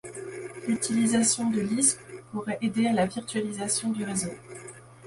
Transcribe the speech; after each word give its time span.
L'utilisation 0.67 1.51
de 1.51 1.59
Lisp 1.61 1.99
pourrait 2.31 2.57
aider 2.63 2.87
à 2.87 2.91
la 2.91 3.05
virtualisation 3.05 3.91
du 3.91 4.03
réseau. 4.03 4.31